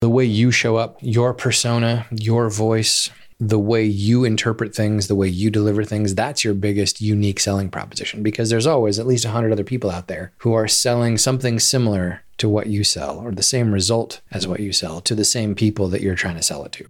the 0.00 0.08
way 0.08 0.24
you 0.24 0.52
show 0.52 0.76
up, 0.76 0.96
your 1.00 1.34
persona, 1.34 2.06
your 2.12 2.48
voice, 2.48 3.10
the 3.40 3.58
way 3.58 3.84
you 3.84 4.24
interpret 4.24 4.74
things, 4.74 5.08
the 5.08 5.14
way 5.16 5.26
you 5.26 5.50
deliver 5.50 5.82
things, 5.82 6.14
that's 6.14 6.44
your 6.44 6.54
biggest 6.54 7.00
unique 7.00 7.40
selling 7.40 7.68
proposition 7.68 8.22
because 8.22 8.48
there's 8.48 8.66
always 8.66 8.98
at 8.98 9.06
least 9.06 9.24
100 9.24 9.50
other 9.50 9.64
people 9.64 9.90
out 9.90 10.06
there 10.06 10.32
who 10.38 10.52
are 10.54 10.68
selling 10.68 11.18
something 11.18 11.58
similar 11.58 12.22
to 12.36 12.48
what 12.48 12.68
you 12.68 12.84
sell 12.84 13.18
or 13.18 13.32
the 13.32 13.42
same 13.42 13.72
result 13.72 14.20
as 14.30 14.46
what 14.46 14.60
you 14.60 14.72
sell 14.72 15.00
to 15.00 15.16
the 15.16 15.24
same 15.24 15.56
people 15.56 15.88
that 15.88 16.00
you're 16.00 16.14
trying 16.14 16.36
to 16.36 16.42
sell 16.42 16.64
it 16.64 16.70
to. 16.72 16.86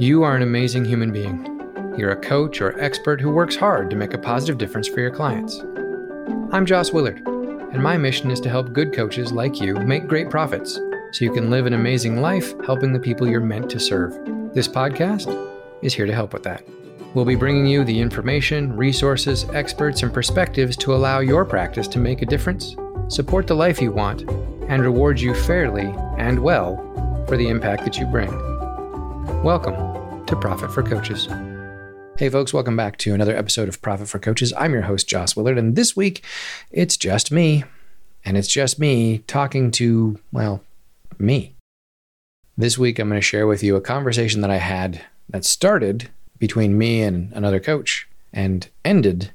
You 0.00 0.24
are 0.24 0.34
an 0.34 0.42
amazing 0.42 0.84
human 0.84 1.12
being. 1.12 1.46
You're 1.96 2.10
a 2.10 2.20
coach 2.20 2.60
or 2.60 2.80
expert 2.80 3.20
who 3.20 3.30
works 3.30 3.54
hard 3.54 3.88
to 3.90 3.96
make 3.96 4.14
a 4.14 4.18
positive 4.18 4.58
difference 4.58 4.88
for 4.88 5.00
your 5.00 5.14
clients. 5.14 5.60
I'm 6.50 6.66
Jos 6.66 6.92
Willard, 6.92 7.22
and 7.72 7.82
my 7.82 7.96
mission 7.96 8.32
is 8.32 8.40
to 8.40 8.48
help 8.48 8.72
good 8.72 8.92
coaches 8.92 9.30
like 9.30 9.60
you 9.60 9.74
make 9.74 10.08
great 10.08 10.28
profits 10.30 10.80
so 11.12 11.24
you 11.24 11.32
can 11.32 11.50
live 11.50 11.66
an 11.66 11.72
amazing 11.72 12.20
life 12.20 12.54
helping 12.64 12.92
the 12.92 13.00
people 13.00 13.26
you're 13.26 13.40
meant 13.40 13.68
to 13.68 13.80
serve. 13.80 14.12
This 14.54 14.68
podcast 14.68 15.28
is 15.82 15.92
here 15.92 16.06
to 16.06 16.14
help 16.14 16.32
with 16.32 16.44
that. 16.44 16.64
We'll 17.14 17.24
be 17.24 17.34
bringing 17.34 17.66
you 17.66 17.82
the 17.82 18.00
information, 18.00 18.76
resources, 18.76 19.44
experts, 19.50 20.04
and 20.04 20.14
perspectives 20.14 20.76
to 20.76 20.94
allow 20.94 21.18
your 21.18 21.44
practice 21.44 21.88
to 21.88 21.98
make 21.98 22.22
a 22.22 22.26
difference, 22.26 22.76
support 23.08 23.48
the 23.48 23.56
life 23.56 23.82
you 23.82 23.90
want, 23.90 24.22
and 24.68 24.82
reward 24.82 25.18
you 25.18 25.34
fairly 25.34 25.92
and 26.16 26.38
well 26.38 26.76
for 27.26 27.36
the 27.36 27.48
impact 27.48 27.84
that 27.84 27.98
you 27.98 28.06
bring. 28.06 28.30
Welcome 29.42 30.24
to 30.26 30.36
Profit 30.36 30.72
for 30.72 30.84
Coaches. 30.84 31.26
Hey, 32.18 32.28
folks, 32.28 32.54
welcome 32.54 32.76
back 32.76 32.98
to 32.98 33.14
another 33.14 33.36
episode 33.36 33.68
of 33.68 33.82
Profit 33.82 34.08
for 34.08 34.20
Coaches. 34.20 34.52
I'm 34.56 34.72
your 34.72 34.82
host, 34.82 35.08
Jos 35.08 35.34
Willard, 35.34 35.58
and 35.58 35.74
this 35.74 35.96
week 35.96 36.22
it's 36.70 36.96
just 36.96 37.32
me. 37.32 37.64
And 38.24 38.36
it's 38.36 38.48
just 38.48 38.78
me 38.78 39.24
talking 39.26 39.70
to, 39.72 40.20
well, 40.30 40.62
me. 41.20 41.56
This 42.56 42.76
week, 42.76 42.98
I'm 42.98 43.08
going 43.08 43.20
to 43.20 43.24
share 43.24 43.46
with 43.46 43.62
you 43.62 43.76
a 43.76 43.80
conversation 43.80 44.40
that 44.40 44.50
I 44.50 44.58
had 44.58 45.02
that 45.28 45.44
started 45.44 46.10
between 46.38 46.76
me 46.76 47.02
and 47.02 47.32
another 47.32 47.60
coach 47.60 48.08
and 48.32 48.68
ended 48.84 49.32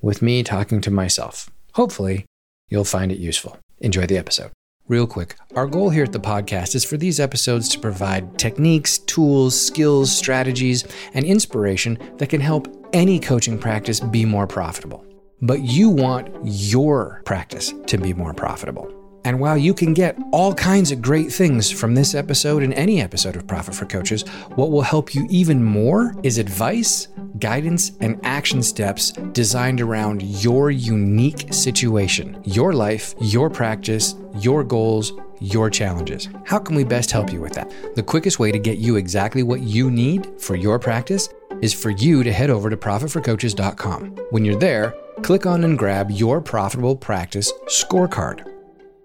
with 0.00 0.22
me 0.22 0.42
talking 0.42 0.80
to 0.80 0.90
myself. 0.90 1.50
Hopefully, 1.72 2.24
you'll 2.68 2.84
find 2.84 3.12
it 3.12 3.18
useful. 3.18 3.58
Enjoy 3.80 4.06
the 4.06 4.18
episode. 4.18 4.50
Real 4.86 5.06
quick, 5.06 5.36
our 5.56 5.66
goal 5.66 5.88
here 5.88 6.04
at 6.04 6.12
the 6.12 6.20
podcast 6.20 6.74
is 6.74 6.84
for 6.84 6.98
these 6.98 7.18
episodes 7.18 7.70
to 7.70 7.78
provide 7.78 8.38
techniques, 8.38 8.98
tools, 8.98 9.58
skills, 9.58 10.14
strategies, 10.14 10.84
and 11.14 11.24
inspiration 11.24 11.98
that 12.18 12.28
can 12.28 12.40
help 12.40 12.68
any 12.92 13.18
coaching 13.18 13.58
practice 13.58 13.98
be 13.98 14.26
more 14.26 14.46
profitable. 14.46 15.04
But 15.40 15.62
you 15.62 15.88
want 15.88 16.28
your 16.42 17.22
practice 17.24 17.72
to 17.86 17.96
be 17.96 18.12
more 18.12 18.34
profitable. 18.34 19.03
And 19.24 19.40
while 19.40 19.56
you 19.56 19.72
can 19.72 19.94
get 19.94 20.18
all 20.32 20.52
kinds 20.54 20.92
of 20.92 21.00
great 21.00 21.32
things 21.32 21.70
from 21.70 21.94
this 21.94 22.14
episode 22.14 22.62
and 22.62 22.74
any 22.74 23.00
episode 23.00 23.36
of 23.36 23.46
Profit 23.46 23.74
for 23.74 23.86
Coaches, 23.86 24.22
what 24.54 24.70
will 24.70 24.82
help 24.82 25.14
you 25.14 25.26
even 25.30 25.64
more 25.64 26.14
is 26.22 26.36
advice, 26.36 27.08
guidance, 27.38 27.92
and 28.00 28.20
action 28.22 28.62
steps 28.62 29.12
designed 29.32 29.80
around 29.80 30.22
your 30.22 30.70
unique 30.70 31.52
situation, 31.52 32.38
your 32.44 32.74
life, 32.74 33.14
your 33.18 33.48
practice, 33.48 34.14
your 34.34 34.62
goals, 34.62 35.12
your 35.40 35.70
challenges. 35.70 36.28
How 36.44 36.58
can 36.58 36.76
we 36.76 36.84
best 36.84 37.10
help 37.10 37.32
you 37.32 37.40
with 37.40 37.54
that? 37.54 37.72
The 37.94 38.02
quickest 38.02 38.38
way 38.38 38.52
to 38.52 38.58
get 38.58 38.78
you 38.78 38.96
exactly 38.96 39.42
what 39.42 39.60
you 39.60 39.90
need 39.90 40.38
for 40.38 40.54
your 40.54 40.78
practice 40.78 41.28
is 41.62 41.72
for 41.72 41.90
you 41.90 42.22
to 42.24 42.32
head 42.32 42.50
over 42.50 42.68
to 42.68 42.76
profitforcoaches.com. 42.76 44.16
When 44.30 44.44
you're 44.44 44.58
there, 44.58 44.94
click 45.22 45.46
on 45.46 45.64
and 45.64 45.78
grab 45.78 46.10
your 46.10 46.40
profitable 46.40 46.96
practice 46.96 47.52
scorecard. 47.68 48.53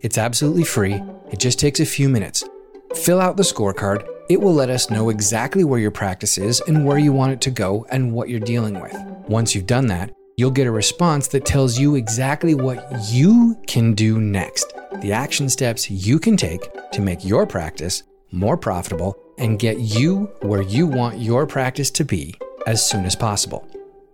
It's 0.02 0.18
absolutely 0.18 0.64
free, 0.64 1.04
it 1.30 1.40
just 1.40 1.60
takes 1.60 1.82
a 1.82 1.86
few 1.86 2.08
minutes. 2.08 2.46
Fill 2.96 3.20
out 3.20 3.36
the 3.36 3.44
scorecard. 3.44 4.08
It 4.30 4.40
will 4.40 4.54
let 4.54 4.70
us 4.70 4.90
know 4.90 5.10
exactly 5.10 5.66
where 5.66 5.80
your 5.80 5.92
practice 5.92 6.38
is 6.38 6.62
and 6.62 6.86
where 6.86 6.98
you 6.98 7.12
want 7.12 7.34
it 7.34 7.42
to 7.42 7.52
go 7.52 7.86
and 7.90 8.14
what 8.14 8.30
you're 8.30 8.40
dealing 8.40 8.80
with. 8.80 8.96
Once 9.28 9.54
you've 9.54 9.68
done 9.68 9.88
that, 9.88 10.14
you'll 10.38 10.52
get 10.52 10.68
a 10.68 10.72
response 10.72 11.28
that 11.30 11.46
tells 11.46 11.78
you 11.78 11.96
exactly 11.96 12.56
what 12.56 12.88
you 13.10 13.60
can 13.68 13.94
do 13.94 14.22
next, 14.22 14.72
the 15.02 15.12
action 15.12 15.50
steps 15.50 15.92
you 15.92 16.18
can 16.18 16.38
take 16.38 16.70
to 16.92 17.02
make 17.02 17.26
your 17.26 17.46
practice 17.46 18.04
more 18.32 18.56
profitable 18.56 19.18
and 19.38 19.60
get 19.60 19.80
you 19.80 20.32
where 20.42 20.62
you 20.62 20.88
want 20.88 21.20
your 21.20 21.46
practice 21.46 21.92
to 21.92 22.06
be 22.06 22.36
as 22.68 22.88
soon 22.88 23.04
as 23.04 23.18
possible. 23.18 23.68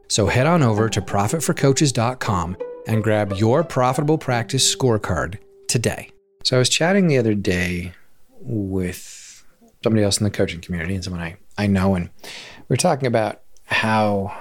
So 0.08 0.26
head 0.26 0.48
on 0.48 0.64
over 0.64 0.90
to 0.90 1.02
profitforcoaches.com 1.02 2.58
and 2.88 3.04
grab 3.04 3.34
your 3.34 3.64
profitable 3.64 4.18
practice 4.18 4.76
scorecard 4.76 5.38
today. 5.68 6.10
So 6.44 6.56
I 6.56 6.60
was 6.60 6.70
chatting 6.70 7.08
the 7.08 7.18
other 7.18 7.34
day 7.34 7.94
with 8.40 9.44
somebody 9.84 10.04
else 10.04 10.20
in 10.20 10.24
the 10.24 10.32
coaching 10.32 10.62
community 10.62 10.96
and 10.96 11.04
someone 11.04 11.22
I, 11.22 11.38
I 11.58 11.68
know, 11.68 11.96
and 11.96 12.10
we 12.68 12.74
are 12.74 12.78
talking 12.78 13.08
about 13.08 13.42
how 13.66 14.36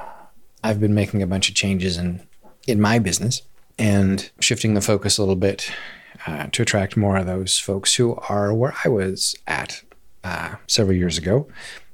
I've 0.62 0.80
been 0.80 0.94
making 0.94 1.22
a 1.22 1.26
bunch 1.26 1.48
of 1.48 1.54
changes 1.54 1.96
in 1.96 2.26
in 2.66 2.80
my 2.80 2.98
business 2.98 3.42
and 3.78 4.30
shifting 4.40 4.74
the 4.74 4.80
focus 4.80 5.18
a 5.18 5.22
little 5.22 5.36
bit 5.36 5.70
uh, 6.26 6.46
to 6.52 6.62
attract 6.62 6.96
more 6.96 7.16
of 7.16 7.26
those 7.26 7.58
folks 7.58 7.94
who 7.94 8.14
are 8.28 8.54
where 8.54 8.74
I 8.84 8.88
was 8.88 9.34
at 9.46 9.82
uh, 10.22 10.54
several 10.66 10.96
years 10.96 11.18
ago. 11.18 11.46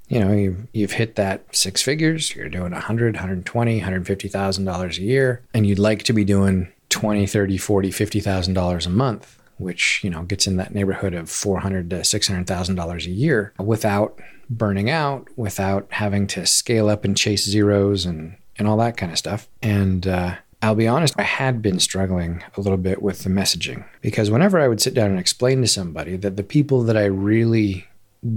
You 0.09 0.21
know, 0.21 0.33
you've, 0.33 0.67
you've 0.73 0.93
hit 0.93 1.15
that 1.17 1.55
six 1.55 1.83
figures, 1.83 2.35
you're 2.35 2.49
doing 2.49 2.73
100, 2.73 3.15
120, 3.15 3.81
$150,000 3.81 4.99
a 4.99 5.03
year, 5.03 5.43
and 5.55 5.67
you'd 5.67 5.79
like 5.79 6.03
to 6.05 6.13
be 6.13 6.25
doing 6.25 6.73
20, 6.91 7.27
30, 7.27 7.57
40, 7.57 7.91
50,000 7.91 8.55
dollars 8.55 8.87
a 8.87 8.91
month, 8.91 9.39
which, 9.59 10.01
you 10.05 10.11
know, 10.11 10.23
gets 10.23 10.47
in 10.47 10.57
that 10.57 10.75
neighborhood 10.75 11.15
of 11.15 11.31
400 11.31 11.91
to 11.91 12.05
600,000 12.05 12.75
dollars 12.75 13.07
a 13.07 13.11
year 13.11 13.53
without 13.59 14.21
burning 14.49 14.91
out, 14.91 15.29
without 15.37 15.87
having 15.91 16.27
to 16.29 16.47
scale 16.47 16.89
up 16.89 17.05
and 17.05 17.17
chase 17.17 17.45
zeros 17.45 18.05
and 18.05 18.37
and 18.59 18.69
all 18.69 18.77
that 18.77 18.97
kind 18.97 19.11
of 19.11 19.19
stuff. 19.19 19.49
And 19.63 20.07
uh, 20.07 20.37
I'll 20.63 20.75
be 20.75 20.87
honest, 20.87 21.15
I 21.19 21.23
had 21.23 21.63
been 21.63 21.81
struggling 21.81 22.45
a 22.57 22.61
little 22.61 22.77
bit 22.77 23.01
with 23.01 23.25
the 23.25 23.31
messaging 23.31 23.85
because 24.03 24.31
whenever 24.31 24.59
I 24.59 24.69
would 24.69 24.83
sit 24.83 24.93
down 24.93 25.11
and 25.11 25.19
explain 25.19 25.63
to 25.63 25.67
somebody 25.67 26.17
that 26.17 26.37
the 26.37 26.43
people 26.43 26.83
that 26.83 26.97
I 26.97 27.07
really 27.07 27.87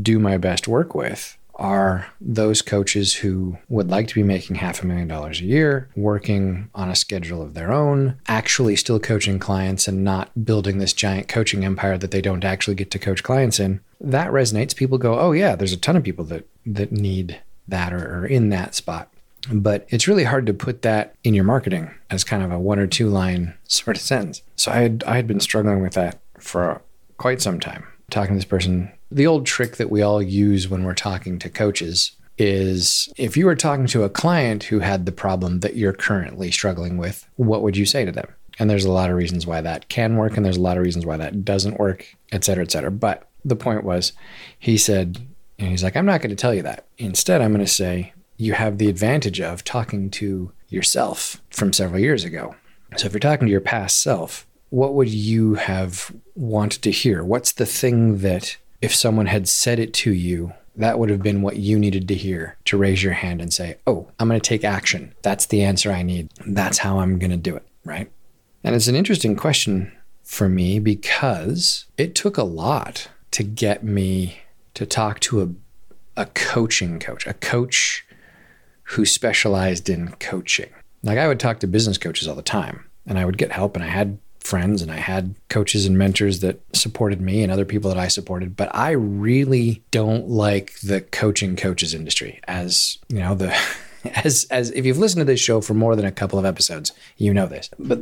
do 0.02 0.20
my 0.20 0.38
best 0.38 0.68
work 0.68 0.96
with 0.96 1.38
are 1.56 2.08
those 2.20 2.62
coaches 2.62 3.14
who 3.16 3.58
would 3.70 3.90
like 3.90 4.08
to 4.08 4.16
be 4.16 4.24
making 4.24 4.56
half 4.56 4.82
a 4.82 4.88
million 4.88 5.08
dollars 5.08 5.40
a 5.40 5.46
year, 5.46 5.90
working 5.96 6.70
on 6.74 6.90
a 6.90 6.96
schedule 6.96 7.42
of 7.42 7.54
their 7.54 7.72
own, 7.72 8.18
actually 8.28 8.76
still 8.76 9.00
coaching 9.00 9.40
clients 9.40 9.88
and 9.88 10.04
not 10.04 10.46
building 10.46 10.80
this 10.80 10.94
giant 10.94 11.28
coaching 11.28 11.64
empire 11.64 11.98
that 11.98 12.12
they 12.12 12.22
don't 12.22 12.44
actually 12.44 12.76
get 12.76 12.90
to 12.92 13.00
coach 13.00 13.24
clients 13.24 13.60
in. 13.60 13.80
That 14.02 14.32
resonates. 14.32 14.76
People 14.76 14.98
go, 14.98 15.20
"Oh 15.20 15.32
yeah, 15.32 15.56
there's 15.56 15.74
a 15.74 15.78
ton 15.78 15.96
of 15.96 16.04
people 16.04 16.26
that 16.26 16.48
that 16.66 16.92
need 16.92 17.40
that 17.68 17.94
or, 17.94 18.26
in 18.26 18.50
that 18.50 18.76
spot." 18.76 19.10
But 19.52 19.86
it's 19.90 20.08
really 20.08 20.24
hard 20.24 20.46
to 20.48 20.54
put 20.54 20.82
that 20.84 21.16
in 21.24 21.34
your 21.34 21.44
marketing 21.44 21.92
as 22.10 22.24
kind 22.24 22.44
of 22.44 22.52
a 22.52 22.60
one 22.60 22.80
or 22.80 22.88
two 22.88 23.10
line 23.10 23.54
sort 23.66 23.98
of 23.98 24.04
sentence. 24.04 24.42
So 24.56 24.72
I 24.72 24.78
had 24.78 25.04
I 25.06 25.16
had 25.16 25.28
been 25.28 25.40
struggling 25.40 25.82
with 25.82 25.94
that 25.94 26.20
for 26.40 26.82
quite 27.18 27.42
some 27.42 27.60
time. 27.60 27.86
Talking 28.10 28.36
to 28.36 28.38
this 28.38 28.46
person 28.46 28.92
the 29.14 29.28
old 29.28 29.46
trick 29.46 29.78
that 29.78 29.90
we 29.90 30.02
all 30.02 30.22
use 30.22 30.68
when 30.68 30.84
we're 30.84 30.94
talking 30.94 31.40
to 31.40 31.50
coaches 31.50 32.14
is 32.38 33.14
if 33.16 33.38
you 33.38 33.46
were 33.46 33.56
talking 33.56 33.86
to 33.88 34.04
a 34.04 34.10
client 34.10 34.64
who 34.64 34.80
had 34.80 35.06
the 35.06 35.12
problem 35.12 35.60
that 35.60 35.76
you're 35.76 35.94
currently 35.94 36.50
struggling 36.50 36.98
with, 36.98 37.28
what 37.36 37.62
would 37.62 37.78
you 37.78 37.86
say 37.86 38.06
to 38.06 38.12
them? 38.12 38.28
And 38.60 38.70
there's 38.70 38.86
a 38.86 38.92
lot 38.92 39.10
of 39.10 39.16
reasons 39.16 39.48
why 39.48 39.62
that 39.62 39.88
can 39.90 40.16
work, 40.16 40.36
and 40.36 40.46
there's 40.46 40.58
a 40.58 40.62
lot 40.62 40.78
of 40.78 40.84
reasons 40.84 41.06
why 41.06 41.18
that 41.18 41.46
doesn't 41.46 41.80
work, 41.80 42.08
et 42.32 42.44
cetera, 42.44 42.64
et 42.64 42.72
cetera. 42.72 42.92
But 42.92 43.28
the 43.46 43.56
point 43.56 43.84
was, 43.84 44.14
he 44.60 44.78
said, 44.78 45.28
and 45.60 45.70
he's 45.70 45.84
like, 45.84 45.96
I'm 45.96 46.06
not 46.06 46.22
going 46.22 46.30
to 46.30 46.36
tell 46.36 46.54
you 46.54 46.64
that. 46.64 46.86
Instead, 46.98 47.42
I'm 47.42 47.52
going 47.52 47.66
to 47.66 47.72
say, 47.72 48.14
you 48.38 48.54
have 48.54 48.78
the 48.78 48.90
advantage 48.90 49.40
of 49.40 49.64
talking 49.64 50.10
to 50.12 50.52
yourself 50.70 51.42
from 51.52 51.72
several 51.72 52.00
years 52.00 52.24
ago. 52.24 52.56
So 52.98 53.06
if 53.06 53.14
you're 53.14 53.20
talking 53.20 53.48
to 53.48 53.52
your 53.52 53.62
past 53.62 54.02
self, 54.02 54.48
what 54.70 54.96
would 54.96 55.10
you 55.10 55.54
have 55.56 56.12
wanted 56.36 56.82
to 56.82 56.92
hear? 56.92 57.24
What's 57.24 57.52
the 57.52 57.66
thing 57.66 58.20
that 58.20 58.58
if 58.84 58.94
someone 58.94 59.28
had 59.28 59.48
said 59.48 59.80
it 59.80 59.94
to 59.94 60.12
you, 60.12 60.52
that 60.76 61.00
would 61.00 61.10
have 61.10 61.24
been 61.24 61.42
what 61.42 61.56
you 61.56 61.80
needed 61.80 62.06
to 62.10 62.16
hear 62.16 62.58
to 62.66 62.76
raise 62.76 63.02
your 63.02 63.14
hand 63.14 63.42
and 63.42 63.54
say, 63.54 63.78
Oh, 63.88 64.10
I'm 64.20 64.28
going 64.28 64.40
to 64.40 64.46
take 64.46 64.66
action. 64.66 65.14
That's 65.22 65.46
the 65.46 65.64
answer 65.64 65.90
I 65.90 66.02
need. 66.02 66.30
That's 66.46 66.80
how 66.80 67.00
I'm 67.00 67.18
going 67.18 67.32
to 67.32 67.38
do 67.38 67.56
it. 67.56 67.66
Right. 67.86 68.12
And 68.62 68.76
it's 68.76 68.90
an 68.90 68.96
interesting 68.96 69.38
question 69.38 69.94
for 70.22 70.50
me 70.50 70.80
because 70.80 71.86
it 71.98 72.14
took 72.14 72.38
a 72.38 72.44
lot 72.44 73.08
to 73.32 73.44
get 73.44 73.86
me 73.86 74.40
to 74.74 74.86
talk 74.86 75.22
to 75.22 75.42
a, 75.42 76.22
a 76.22 76.26
coaching 76.26 77.00
coach, 77.00 77.26
a 77.26 77.34
coach 77.36 78.06
who 78.84 79.06
specialized 79.06 79.90
in 79.90 80.10
coaching. 80.20 80.70
Like 81.04 81.18
I 81.18 81.30
would 81.30 81.40
talk 81.40 81.60
to 81.60 81.68
business 81.68 81.98
coaches 81.98 82.28
all 82.28 82.36
the 82.36 82.42
time 82.42 82.90
and 83.08 83.18
I 83.18 83.24
would 83.24 83.38
get 83.38 83.54
help 83.54 83.76
and 83.76 83.84
I 83.84 83.88
had 83.88 84.18
friends 84.44 84.82
and 84.82 84.92
I 84.92 84.98
had 84.98 85.36
coaches 85.50 85.86
and 85.86 85.98
mentors 85.98 86.42
that 86.42 86.60
supported 86.76 87.22
me 87.22 87.44
and 87.44 87.52
other 87.52 87.66
people 87.66 87.90
that 87.90 88.00
I 88.00 88.08
supported. 88.08 88.56
But 88.56 88.74
I 88.76 88.92
really 88.92 89.84
don't 89.92 90.28
like 90.30 90.80
the 90.82 91.02
coaching 91.02 91.56
coaches 91.56 91.94
industry 91.94 92.40
as, 92.48 92.98
you 93.10 93.20
know, 93.20 93.36
the 93.36 93.58
as 94.16 94.46
as 94.52 94.72
if 94.72 94.86
you've 94.86 94.98
listened 94.98 95.22
to 95.22 95.26
this 95.26 95.40
show 95.40 95.62
for 95.62 95.74
more 95.74 95.96
than 95.96 96.06
a 96.06 96.12
couple 96.12 96.38
of 96.38 96.46
episodes, 96.46 96.92
you 97.18 97.34
know 97.34 97.48
this. 97.48 97.70
But 97.80 98.00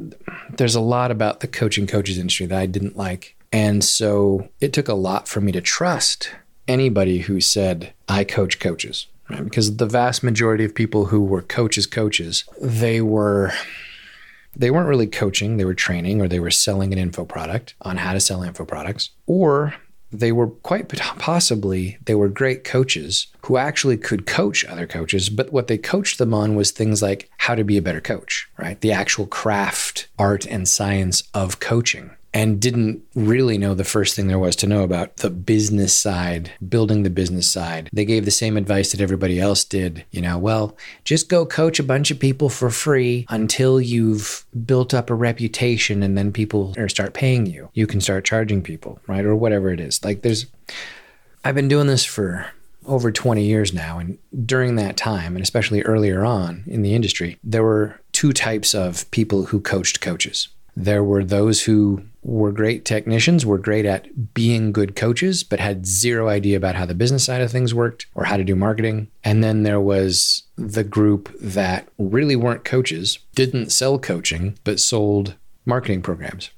there's 0.49 0.75
a 0.75 0.81
lot 0.81 1.11
about 1.11 1.41
the 1.41 1.47
coaching 1.47 1.87
coaches 1.87 2.17
industry 2.17 2.47
that 2.47 2.57
I 2.57 2.65
didn't 2.65 2.97
like 2.97 3.35
And 3.51 3.83
so 3.83 4.49
it 4.59 4.73
took 4.73 4.87
a 4.87 4.93
lot 4.93 5.27
for 5.27 5.41
me 5.41 5.51
to 5.51 5.61
trust 5.61 6.31
anybody 6.67 7.19
who 7.19 7.41
said, 7.41 7.93
I 8.07 8.23
coach 8.23 8.59
coaches. 8.59 9.07
Right? 9.29 9.43
Because 9.43 9.77
the 9.77 9.85
vast 9.85 10.23
majority 10.23 10.63
of 10.63 10.75
people 10.75 11.05
who 11.05 11.21
were 11.21 11.41
coaches, 11.41 11.85
coaches, 11.85 12.45
they 12.61 13.01
were 13.01 13.53
they 14.55 14.71
weren't 14.71 14.87
really 14.87 15.07
coaching, 15.07 15.57
they 15.57 15.65
were 15.65 15.73
training 15.73 16.21
or 16.21 16.27
they 16.27 16.39
were 16.39 16.51
selling 16.51 16.91
an 16.93 16.99
info 16.99 17.25
product 17.25 17.75
on 17.81 17.97
how 17.97 18.13
to 18.13 18.19
sell 18.19 18.43
info 18.43 18.65
products, 18.65 19.11
or 19.25 19.73
they 20.11 20.31
were 20.31 20.47
quite 20.47 20.89
possibly 20.89 21.97
they 22.05 22.15
were 22.15 22.27
great 22.27 22.63
coaches 22.63 23.27
who 23.45 23.57
actually 23.57 23.97
could 23.97 24.25
coach 24.25 24.65
other 24.65 24.85
coaches 24.85 25.29
but 25.29 25.53
what 25.53 25.67
they 25.67 25.77
coached 25.77 26.17
them 26.17 26.33
on 26.33 26.55
was 26.55 26.71
things 26.71 27.01
like 27.01 27.29
how 27.37 27.55
to 27.55 27.63
be 27.63 27.77
a 27.77 27.81
better 27.81 28.01
coach 28.01 28.49
right? 28.57 28.81
The 28.81 28.91
actual 28.91 29.25
craft 29.25 30.07
art 30.19 30.45
and 30.45 30.67
science 30.67 31.23
of 31.33 31.59
coaching 31.59 32.11
and 32.33 32.61
didn't 32.61 33.03
really 33.13 33.57
know 33.57 33.73
the 33.73 33.83
first 33.83 34.15
thing 34.15 34.27
there 34.27 34.39
was 34.39 34.55
to 34.57 34.67
know 34.67 34.83
about 34.83 35.17
the 35.17 35.29
business 35.29 35.93
side, 35.93 36.51
building 36.67 37.03
the 37.03 37.09
business 37.09 37.49
side. 37.49 37.89
They 37.91 38.05
gave 38.05 38.25
the 38.25 38.31
same 38.31 38.55
advice 38.55 38.91
that 38.91 39.01
everybody 39.01 39.39
else 39.39 39.65
did. 39.65 40.05
You 40.11 40.21
know, 40.21 40.37
well, 40.37 40.77
just 41.03 41.29
go 41.29 41.45
coach 41.45 41.79
a 41.79 41.83
bunch 41.83 42.09
of 42.09 42.19
people 42.19 42.49
for 42.49 42.69
free 42.69 43.25
until 43.29 43.81
you've 43.81 44.45
built 44.65 44.93
up 44.93 45.09
a 45.09 45.15
reputation 45.15 46.03
and 46.03 46.17
then 46.17 46.31
people 46.31 46.73
start 46.87 47.13
paying 47.13 47.45
you. 47.45 47.69
You 47.73 47.87
can 47.87 47.99
start 47.99 48.25
charging 48.25 48.61
people, 48.61 48.99
right? 49.07 49.25
Or 49.25 49.35
whatever 49.35 49.69
it 49.71 49.79
is. 49.79 50.03
Like 50.03 50.21
there's, 50.21 50.45
I've 51.43 51.55
been 51.55 51.67
doing 51.67 51.87
this 51.87 52.05
for 52.05 52.47
over 52.85 53.11
20 53.11 53.43
years 53.43 53.73
now. 53.73 53.99
And 53.99 54.17
during 54.45 54.75
that 54.75 54.97
time, 54.97 55.35
and 55.35 55.43
especially 55.43 55.81
earlier 55.83 56.25
on 56.25 56.63
in 56.65 56.81
the 56.81 56.95
industry, 56.95 57.37
there 57.43 57.63
were 57.63 57.99
two 58.11 58.33
types 58.33 58.73
of 58.73 59.09
people 59.11 59.45
who 59.45 59.59
coached 59.59 60.01
coaches. 60.01 60.47
There 60.75 61.03
were 61.03 61.23
those 61.23 61.63
who 61.63 62.03
were 62.23 62.51
great 62.51 62.85
technicians, 62.85 63.45
were 63.45 63.57
great 63.57 63.85
at 63.85 64.33
being 64.33 64.71
good 64.71 64.95
coaches, 64.95 65.43
but 65.43 65.59
had 65.59 65.85
zero 65.85 66.29
idea 66.29 66.55
about 66.55 66.75
how 66.75 66.85
the 66.85 66.93
business 66.93 67.25
side 67.25 67.41
of 67.41 67.51
things 67.51 67.73
worked 67.73 68.05
or 68.13 68.25
how 68.25 68.37
to 68.37 68.43
do 68.43 68.55
marketing. 68.55 69.09
And 69.23 69.43
then 69.43 69.63
there 69.63 69.81
was 69.81 70.43
the 70.55 70.83
group 70.83 71.35
that 71.39 71.87
really 71.97 72.35
weren't 72.35 72.63
coaches, 72.63 73.19
didn't 73.33 73.71
sell 73.71 73.97
coaching, 73.97 74.57
but 74.63 74.79
sold 74.79 75.35
marketing 75.65 76.01
programs 76.01 76.51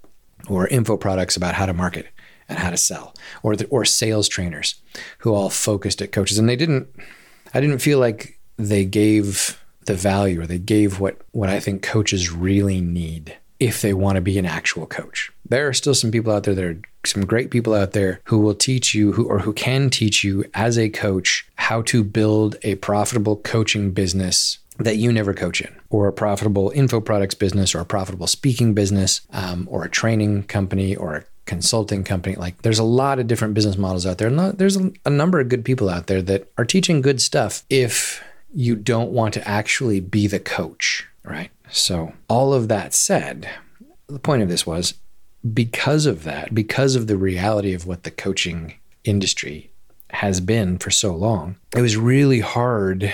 or 0.47 0.67
info 0.67 0.97
products 0.97 1.35
about 1.37 1.55
how 1.55 1.65
to 1.65 1.73
market 1.73 2.07
and 2.49 2.59
how 2.59 2.69
to 2.69 2.77
sell 2.77 3.13
or 3.41 3.55
the, 3.55 3.65
or 3.67 3.85
sales 3.85 4.27
trainers 4.27 4.75
who 5.19 5.33
all 5.33 5.49
focused 5.49 6.01
at 6.01 6.11
coaches 6.11 6.37
and 6.37 6.47
they 6.47 6.55
didn't 6.55 6.87
I 7.53 7.61
didn't 7.61 7.79
feel 7.79 7.99
like 7.99 8.39
they 8.57 8.85
gave 8.85 9.61
the 9.85 9.93
value 9.93 10.41
or 10.41 10.47
they 10.47 10.59
gave 10.59 10.99
what 10.99 11.21
what 11.31 11.49
I 11.49 11.59
think 11.59 11.81
coaches 11.81 12.31
really 12.31 12.81
need 12.81 13.37
if 13.63 13.81
they 13.81 13.93
want 13.93 14.17
to 14.17 14.21
be 14.21 14.37
an 14.37 14.45
actual 14.45 14.85
coach. 14.85 15.31
There 15.47 15.69
are 15.69 15.73
still 15.73 15.95
some 15.95 16.11
people 16.11 16.33
out 16.33 16.43
there 16.43 16.53
that 16.53 16.65
are 16.65 16.81
some 17.05 17.25
great 17.25 17.49
people 17.49 17.73
out 17.73 17.93
there 17.93 18.19
who 18.25 18.39
will 18.39 18.55
teach 18.55 18.93
you 18.93 19.13
who 19.13 19.25
or 19.25 19.39
who 19.39 19.53
can 19.53 19.89
teach 19.89 20.23
you 20.23 20.43
as 20.53 20.77
a 20.77 20.89
coach 20.89 21.47
how 21.55 21.81
to 21.83 22.03
build 22.03 22.57
a 22.63 22.75
profitable 22.75 23.37
coaching 23.37 23.91
business 23.91 24.59
that 24.79 24.97
you 24.97 25.13
never 25.13 25.33
coach 25.33 25.61
in, 25.61 25.73
or 25.89 26.07
a 26.07 26.13
profitable 26.13 26.71
info 26.75 26.99
products 26.99 27.35
business, 27.35 27.73
or 27.73 27.79
a 27.79 27.85
profitable 27.85 28.27
speaking 28.27 28.73
business, 28.73 29.21
um, 29.31 29.67
or 29.71 29.85
a 29.85 29.89
training 29.89 30.43
company, 30.43 30.95
or 30.95 31.15
a 31.15 31.23
consulting 31.45 32.03
company. 32.03 32.35
Like 32.35 32.61
there's 32.63 32.79
a 32.79 32.83
lot 32.83 33.19
of 33.19 33.27
different 33.27 33.53
business 33.53 33.77
models 33.77 34.05
out 34.05 34.17
there. 34.17 34.27
And 34.27 34.57
there's 34.57 34.75
a, 34.75 34.91
a 35.05 35.09
number 35.09 35.39
of 35.39 35.47
good 35.47 35.63
people 35.63 35.89
out 35.89 36.07
there 36.07 36.21
that 36.23 36.51
are 36.57 36.65
teaching 36.65 37.01
good 37.01 37.21
stuff 37.21 37.63
if 37.69 38.23
you 38.53 38.75
don't 38.75 39.11
want 39.11 39.33
to 39.35 39.47
actually 39.47 39.99
be 39.99 40.27
the 40.27 40.39
coach, 40.39 41.07
right? 41.23 41.49
So, 41.69 42.13
all 42.27 42.53
of 42.53 42.67
that 42.67 42.93
said, 42.93 43.49
the 44.07 44.19
point 44.19 44.43
of 44.43 44.49
this 44.49 44.65
was 44.65 44.95
because 45.53 46.05
of 46.05 46.23
that, 46.23 46.53
because 46.53 46.95
of 46.95 47.07
the 47.07 47.17
reality 47.17 47.73
of 47.73 47.85
what 47.85 48.03
the 48.03 48.11
coaching 48.11 48.75
industry 49.03 49.71
has 50.11 50.39
been 50.39 50.77
for 50.77 50.91
so 50.91 51.15
long, 51.15 51.57
it 51.75 51.81
was 51.81 51.97
really 51.97 52.39
hard 52.39 53.13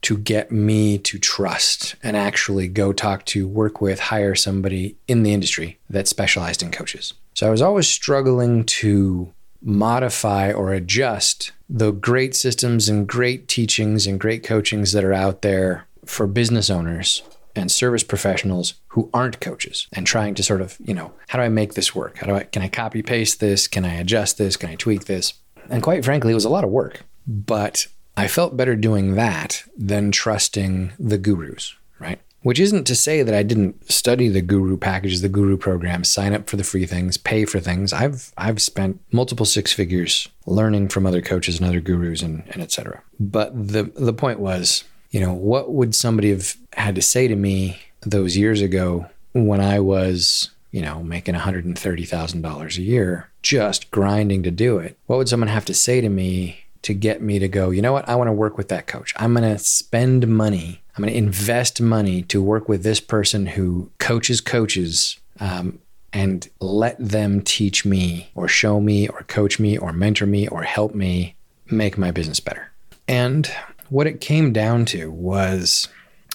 to 0.00 0.16
get 0.16 0.52
me 0.52 0.96
to 0.98 1.18
trust 1.18 1.96
and 2.02 2.16
actually 2.16 2.68
go 2.68 2.92
talk 2.92 3.24
to, 3.26 3.48
work 3.48 3.80
with, 3.80 3.98
hire 3.98 4.34
somebody 4.34 4.96
in 5.08 5.22
the 5.22 5.32
industry 5.32 5.78
that 5.90 6.06
specialized 6.08 6.62
in 6.62 6.70
coaches. 6.70 7.14
So 7.34 7.46
I 7.46 7.50
was 7.50 7.62
always 7.62 7.88
struggling 7.88 8.64
to 8.64 9.32
modify 9.60 10.52
or 10.52 10.72
adjust 10.72 11.50
the 11.68 11.90
great 11.90 12.34
systems 12.34 12.88
and 12.88 13.08
great 13.08 13.48
teachings 13.48 14.06
and 14.06 14.20
great 14.20 14.44
coachings 14.44 14.92
that 14.92 15.04
are 15.04 15.12
out 15.12 15.42
there 15.42 15.86
for 16.04 16.26
business 16.26 16.70
owners 16.70 17.22
and 17.58 17.70
service 17.70 18.02
professionals 18.02 18.74
who 18.88 19.10
aren't 19.12 19.40
coaches 19.40 19.86
and 19.92 20.06
trying 20.06 20.34
to 20.34 20.42
sort 20.42 20.60
of, 20.60 20.76
you 20.80 20.94
know, 20.94 21.12
how 21.28 21.38
do 21.38 21.44
I 21.44 21.48
make 21.48 21.74
this 21.74 21.94
work? 21.94 22.18
How 22.18 22.26
do 22.26 22.34
I 22.34 22.44
can 22.44 22.62
I 22.62 22.68
copy 22.68 23.02
paste 23.02 23.40
this? 23.40 23.66
Can 23.68 23.84
I 23.84 23.94
adjust 23.94 24.38
this? 24.38 24.56
Can 24.56 24.70
I 24.70 24.76
tweak 24.76 25.04
this? 25.04 25.34
And 25.68 25.82
quite 25.82 26.04
frankly, 26.04 26.32
it 26.32 26.34
was 26.34 26.44
a 26.44 26.50
lot 26.50 26.64
of 26.64 26.70
work. 26.70 27.04
But 27.26 27.86
I 28.16 28.26
felt 28.26 28.56
better 28.56 28.74
doing 28.74 29.14
that 29.14 29.62
than 29.76 30.10
trusting 30.10 30.92
the 30.98 31.18
gurus, 31.18 31.76
right? 31.98 32.18
Which 32.42 32.60
isn't 32.60 32.84
to 32.84 32.94
say 32.94 33.22
that 33.22 33.34
I 33.34 33.42
didn't 33.42 33.90
study 33.90 34.28
the 34.28 34.40
guru 34.40 34.76
packages, 34.76 35.20
the 35.20 35.28
guru 35.28 35.56
programs, 35.56 36.08
sign 36.08 36.32
up 36.32 36.48
for 36.48 36.56
the 36.56 36.64
free 36.64 36.86
things, 36.86 37.16
pay 37.16 37.44
for 37.44 37.60
things. 37.60 37.92
I've 37.92 38.32
I've 38.38 38.62
spent 38.62 39.00
multiple 39.12 39.44
six 39.44 39.72
figures 39.72 40.28
learning 40.46 40.88
from 40.88 41.04
other 41.04 41.20
coaches 41.20 41.58
and 41.58 41.68
other 41.68 41.80
gurus 41.80 42.22
and, 42.22 42.44
and 42.50 42.62
et 42.62 42.72
cetera. 42.72 43.02
But 43.20 43.52
the 43.68 43.92
the 43.94 44.14
point 44.14 44.40
was 44.40 44.84
you 45.10 45.20
know, 45.20 45.32
what 45.32 45.72
would 45.72 45.94
somebody 45.94 46.30
have 46.30 46.56
had 46.74 46.94
to 46.94 47.02
say 47.02 47.28
to 47.28 47.36
me 47.36 47.80
those 48.02 48.36
years 48.36 48.60
ago 48.60 49.06
when 49.32 49.60
I 49.60 49.80
was, 49.80 50.50
you 50.70 50.82
know, 50.82 51.02
making 51.02 51.34
$130,000 51.34 52.78
a 52.78 52.82
year, 52.82 53.30
just 53.42 53.90
grinding 53.90 54.42
to 54.42 54.50
do 54.50 54.78
it? 54.78 54.98
What 55.06 55.16
would 55.16 55.28
someone 55.28 55.48
have 55.48 55.64
to 55.66 55.74
say 55.74 56.00
to 56.00 56.08
me 56.08 56.64
to 56.82 56.94
get 56.94 57.22
me 57.22 57.38
to 57.38 57.48
go, 57.48 57.70
you 57.70 57.82
know 57.82 57.92
what, 57.92 58.08
I 58.08 58.14
want 58.14 58.28
to 58.28 58.32
work 58.32 58.56
with 58.56 58.68
that 58.68 58.86
coach. 58.86 59.12
I'm 59.16 59.34
going 59.34 59.50
to 59.50 59.58
spend 59.58 60.28
money, 60.28 60.82
I'm 60.96 61.02
going 61.02 61.12
to 61.12 61.18
invest 61.18 61.80
money 61.80 62.22
to 62.22 62.42
work 62.42 62.68
with 62.68 62.82
this 62.82 63.00
person 63.00 63.46
who 63.46 63.90
coaches 63.98 64.40
coaches. 64.40 65.18
Um, 65.40 65.80
and 66.12 66.48
let 66.58 66.96
them 66.98 67.42
teach 67.42 67.84
me 67.84 68.30
or 68.34 68.48
show 68.48 68.80
me 68.80 69.08
or 69.08 69.24
coach 69.24 69.60
me 69.60 69.76
or 69.76 69.92
mentor 69.92 70.26
me 70.26 70.48
or 70.48 70.62
help 70.62 70.94
me 70.94 71.34
make 71.70 71.98
my 71.98 72.10
business 72.10 72.40
better. 72.40 72.70
And 73.06 73.50
what 73.90 74.06
it 74.06 74.20
came 74.20 74.52
down 74.52 74.84
to 74.86 75.10
was 75.10 75.88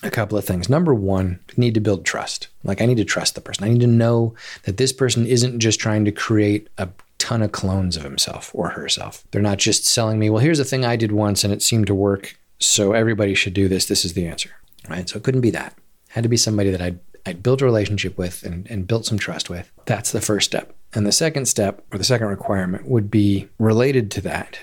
a 0.04 0.12
couple 0.12 0.38
of 0.38 0.46
things. 0.46 0.70
Number 0.70 0.94
one, 0.94 1.40
need 1.56 1.74
to 1.74 1.80
build 1.80 2.06
trust. 2.06 2.48
Like 2.64 2.82
I 2.82 2.86
need 2.86 2.98
to 2.98 3.06
trust 3.06 3.36
the 3.36 3.42
person. 3.42 3.64
I 3.64 3.70
need 3.70 3.82
to 3.82 3.88
know 3.88 4.36
that 4.64 4.78
this 4.78 4.92
person 4.92 5.26
isn't 5.26 5.60
just 5.60 5.80
trying 5.80 6.06
to 6.06 6.12
create 6.12 6.70
a 6.78 6.90
ton 7.20 7.42
of 7.42 7.54
clones 7.54 7.96
of 7.96 8.04
himself 8.04 8.52
or 8.54 8.70
herself. 8.70 9.24
They're 9.32 9.42
not 9.42 9.58
just 9.58 9.86
selling 9.86 10.20
me, 10.20 10.30
well, 10.30 10.44
here's 10.44 10.60
a 10.60 10.66
thing 10.66 10.84
I 10.84 10.98
did 10.98 11.14
once 11.14 11.44
and 11.44 11.54
it 11.54 11.62
seemed 11.62 11.88
to 11.88 11.96
work. 11.96 12.38
So 12.60 12.94
everybody 12.94 13.34
should 13.34 13.54
do 13.54 13.68
this. 13.68 13.86
This 13.86 14.04
is 14.04 14.14
the 14.14 14.28
answer. 14.28 14.52
Right. 14.90 15.08
So 15.08 15.18
it 15.18 15.24
couldn't 15.24 15.42
be 15.42 15.52
that. 15.52 15.78
Had 16.10 16.24
to 16.24 16.30
be 16.30 16.38
somebody 16.38 16.70
that 16.70 16.82
I'd, 16.82 17.00
I'd 17.26 17.42
built 17.42 17.62
a 17.62 17.66
relationship 17.66 18.18
with 18.18 18.44
and, 18.44 18.70
and 18.70 18.88
built 18.88 19.06
some 19.06 19.18
trust 19.18 19.50
with. 19.50 19.72
That's 19.86 20.12
the 20.12 20.22
first 20.22 20.46
step. 20.46 20.76
And 20.94 21.08
the 21.08 21.12
second 21.12 21.48
step 21.48 21.84
or 21.92 21.98
the 21.98 22.04
second 22.04 22.28
requirement 22.28 22.88
would 22.88 23.10
be 23.10 23.48
related 23.58 24.12
to 24.12 24.22
that, 24.22 24.60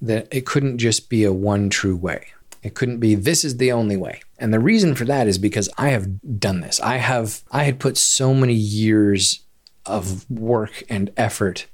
that 0.00 0.28
it 0.30 0.46
couldn't 0.46 0.78
just 0.78 1.08
be 1.08 1.24
a 1.24 1.32
one 1.32 1.70
true 1.70 1.96
way. 1.96 2.28
It 2.62 2.74
couldn't 2.74 2.98
be 2.98 3.14
this 3.14 3.44
is 3.44 3.56
the 3.56 3.72
only 3.72 3.96
way. 3.96 4.20
And 4.38 4.52
the 4.52 4.60
reason 4.60 4.94
for 4.94 5.04
that 5.04 5.28
is 5.28 5.38
because 5.38 5.68
I 5.78 5.90
have 5.90 6.40
done 6.40 6.60
this. 6.60 6.80
I 6.80 6.96
have 6.96 7.42
I 7.50 7.64
had 7.64 7.78
put 7.80 7.96
so 7.96 8.34
many 8.34 8.54
years 8.54 9.40
of 9.86 10.28
work 10.30 10.82
and 10.88 11.10
effort 11.16 11.66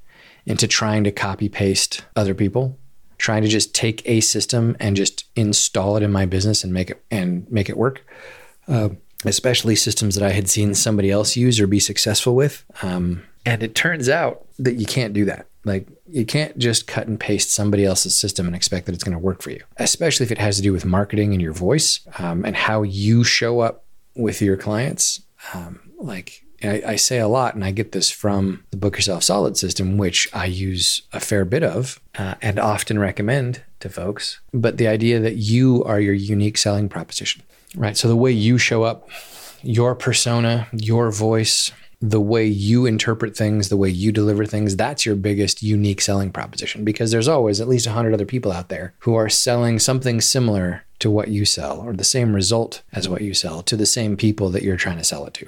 into 0.45 0.67
trying 0.67 1.03
to 1.03 1.11
copy 1.11 1.49
paste 1.49 2.03
other 2.15 2.33
people, 2.33 2.77
trying 3.17 3.41
to 3.41 3.47
just 3.47 3.73
take 3.73 4.01
a 4.07 4.21
system 4.21 4.77
and 4.79 4.95
just 4.95 5.25
install 5.35 5.97
it 5.97 6.03
in 6.03 6.11
my 6.11 6.25
business 6.25 6.63
and 6.63 6.71
make 6.71 6.91
it 6.91 7.03
and 7.09 7.49
make 7.51 7.69
it 7.69 7.77
work. 7.77 8.05
Uh, 8.67 8.89
especially 9.23 9.75
systems 9.75 10.15
that 10.15 10.23
I 10.23 10.31
had 10.31 10.49
seen 10.49 10.75
somebody 10.75 11.09
else 11.09 11.35
use 11.35 11.59
or 11.59 11.67
be 11.67 11.79
successful 11.79 12.35
with. 12.35 12.63
Um, 12.81 13.23
and 13.45 13.63
it 13.63 13.75
turns 13.75 14.09
out 14.09 14.45
that 14.59 14.75
you 14.75 14.85
can't 14.85 15.13
do 15.13 15.25
that. 15.25 15.47
Like 15.65 15.87
you 16.07 16.25
can't 16.25 16.57
just 16.57 16.87
cut 16.87 17.07
and 17.07 17.19
paste 17.19 17.51
somebody 17.51 17.83
else's 17.83 18.15
system 18.15 18.45
and 18.45 18.55
expect 18.55 18.85
that 18.85 18.93
it's 18.93 19.03
going 19.03 19.17
to 19.17 19.23
work 19.23 19.41
for 19.41 19.49
you, 19.49 19.63
especially 19.77 20.25
if 20.25 20.31
it 20.31 20.37
has 20.37 20.55
to 20.57 20.61
do 20.61 20.71
with 20.71 20.85
marketing 20.85 21.33
and 21.33 21.41
your 21.41 21.53
voice 21.53 21.99
um, 22.19 22.45
and 22.45 22.55
how 22.55 22.83
you 22.83 23.23
show 23.23 23.59
up 23.59 23.85
with 24.15 24.41
your 24.41 24.57
clients. 24.57 25.21
Um, 25.53 25.79
like 25.99 26.45
I, 26.63 26.83
I, 26.87 26.95
say 26.95 27.19
a 27.19 27.27
lot, 27.27 27.55
and 27.55 27.63
I 27.63 27.71
get 27.71 27.91
this 27.91 28.09
from 28.09 28.63
the 28.71 28.77
Book 28.77 28.95
Yourself 28.95 29.23
Solid 29.23 29.57
system, 29.57 29.97
which 29.97 30.27
I 30.33 30.45
use 30.45 31.01
a 31.13 31.19
fair 31.19 31.45
bit 31.45 31.63
of 31.63 31.99
uh, 32.17 32.35
and 32.41 32.59
often 32.59 32.99
recommend 32.99 33.61
to 33.81 33.89
folks. 33.89 34.39
But 34.53 34.77
the 34.77 34.87
idea 34.87 35.19
that 35.19 35.35
you 35.35 35.83
are 35.83 35.99
your 35.99 36.13
unique 36.13 36.57
selling 36.57 36.89
proposition, 36.89 37.43
right? 37.75 37.97
So 37.97 38.07
the 38.07 38.15
way 38.15 38.31
you 38.31 38.57
show 38.57 38.83
up, 38.83 39.09
your 39.61 39.95
persona, 39.95 40.67
your 40.71 41.11
voice, 41.11 41.71
the 42.09 42.21
way 42.21 42.45
you 42.45 42.85
interpret 42.85 43.35
things, 43.35 43.69
the 43.69 43.77
way 43.77 43.89
you 43.89 44.11
deliver 44.11 44.45
things, 44.45 44.75
that's 44.75 45.05
your 45.05 45.15
biggest 45.15 45.63
unique 45.63 46.01
selling 46.01 46.31
proposition 46.31 46.83
because 46.83 47.09
there's 47.09 47.27
always 47.27 47.59
at 47.59 47.67
least 47.67 47.87
100 47.87 48.13
other 48.13 48.25
people 48.25 48.51
out 48.51 48.69
there 48.69 48.93
who 48.99 49.15
are 49.15 49.27
selling 49.27 49.79
something 49.79 50.21
similar 50.21 50.85
to 50.99 51.09
what 51.09 51.29
you 51.29 51.45
sell 51.45 51.79
or 51.79 51.93
the 51.93 52.03
same 52.03 52.35
result 52.35 52.83
as 52.93 53.09
what 53.09 53.21
you 53.21 53.33
sell 53.33 53.63
to 53.63 53.75
the 53.75 53.87
same 53.87 54.15
people 54.15 54.49
that 54.49 54.61
you're 54.61 54.77
trying 54.77 54.97
to 54.97 55.03
sell 55.03 55.25
it 55.25 55.33
to. 55.33 55.47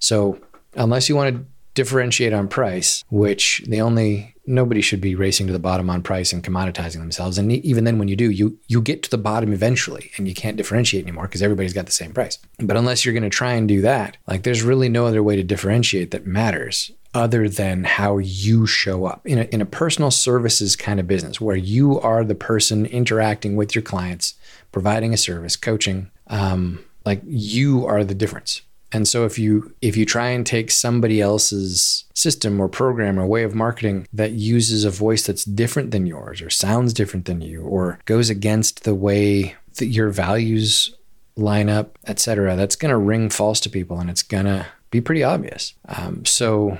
So, 0.00 0.38
unless 0.76 1.08
you 1.08 1.16
want 1.16 1.34
to 1.34 1.44
differentiate 1.74 2.32
on 2.32 2.48
price, 2.48 3.04
which 3.10 3.62
the 3.66 3.80
only 3.80 4.34
nobody 4.46 4.80
should 4.80 5.00
be 5.00 5.14
racing 5.14 5.46
to 5.46 5.52
the 5.52 5.58
bottom 5.58 5.88
on 5.88 6.02
price 6.02 6.32
and 6.32 6.42
commoditizing 6.42 6.98
themselves. 6.98 7.38
And 7.38 7.52
even 7.52 7.84
then, 7.84 7.98
when 7.98 8.08
you 8.08 8.16
do, 8.16 8.30
you 8.30 8.58
you 8.68 8.80
get 8.80 9.02
to 9.04 9.10
the 9.10 9.18
bottom 9.18 9.52
eventually, 9.52 10.10
and 10.16 10.28
you 10.28 10.34
can't 10.34 10.56
differentiate 10.56 11.04
anymore 11.04 11.26
because 11.26 11.42
everybody's 11.42 11.72
got 11.72 11.86
the 11.86 11.92
same 11.92 12.12
price. 12.12 12.38
But 12.58 12.76
unless 12.76 13.04
you're 13.04 13.14
going 13.14 13.22
to 13.22 13.30
try 13.30 13.52
and 13.52 13.68
do 13.68 13.80
that, 13.82 14.16
like 14.26 14.42
there's 14.42 14.62
really 14.62 14.88
no 14.88 15.06
other 15.06 15.22
way 15.22 15.36
to 15.36 15.42
differentiate 15.42 16.10
that 16.10 16.26
matters 16.26 16.90
other 17.12 17.48
than 17.48 17.82
how 17.82 18.18
you 18.18 18.66
show 18.66 19.04
up 19.04 19.26
in 19.26 19.40
a, 19.40 19.42
in 19.44 19.60
a 19.60 19.66
personal 19.66 20.12
services 20.12 20.76
kind 20.76 21.00
of 21.00 21.08
business 21.08 21.40
where 21.40 21.56
you 21.56 21.98
are 22.00 22.24
the 22.24 22.36
person 22.36 22.86
interacting 22.86 23.56
with 23.56 23.74
your 23.74 23.82
clients, 23.82 24.34
providing 24.70 25.12
a 25.12 25.16
service, 25.16 25.56
coaching. 25.56 26.10
Um, 26.28 26.84
like 27.04 27.22
you 27.26 27.86
are 27.86 28.04
the 28.04 28.14
difference. 28.14 28.62
And 28.92 29.06
so 29.06 29.24
if 29.24 29.38
you 29.38 29.74
if 29.80 29.96
you 29.96 30.04
try 30.04 30.30
and 30.30 30.44
take 30.44 30.70
somebody 30.70 31.20
else's 31.20 32.04
system 32.14 32.60
or 32.60 32.68
program 32.68 33.18
or 33.18 33.26
way 33.26 33.44
of 33.44 33.54
marketing 33.54 34.06
that 34.12 34.32
uses 34.32 34.84
a 34.84 34.90
voice 34.90 35.26
that's 35.26 35.44
different 35.44 35.90
than 35.90 36.06
yours 36.06 36.42
or 36.42 36.50
sounds 36.50 36.92
different 36.92 37.26
than 37.26 37.40
you 37.40 37.62
or 37.62 37.98
goes 38.04 38.30
against 38.30 38.84
the 38.84 38.94
way 38.94 39.54
that 39.76 39.86
your 39.86 40.10
values 40.10 40.94
line 41.36 41.68
up, 41.68 41.98
etc., 42.06 42.56
that's 42.56 42.76
going 42.76 42.90
to 42.90 42.98
ring 42.98 43.30
false 43.30 43.60
to 43.60 43.70
people 43.70 43.98
and 43.98 44.10
it's 44.10 44.22
going 44.22 44.44
to 44.44 44.66
be 44.90 45.00
pretty 45.00 45.22
obvious. 45.22 45.74
Um, 45.88 46.24
so 46.26 46.78